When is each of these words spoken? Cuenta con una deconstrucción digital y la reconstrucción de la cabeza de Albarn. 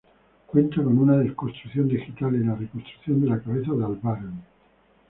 Cuenta 0.47 0.77
con 0.83 0.97
una 0.97 1.17
deconstrucción 1.17 1.87
digital 1.87 2.33
y 2.35 2.43
la 2.43 2.55
reconstrucción 2.55 3.21
de 3.21 3.27
la 3.29 3.39
cabeza 3.39 3.71
de 3.73 3.85
Albarn. 3.85 4.33